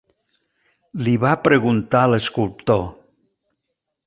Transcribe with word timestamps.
Li 1.07 1.13
va 1.25 1.33
preguntar 1.49 2.01
l'esculptor. 2.13 2.83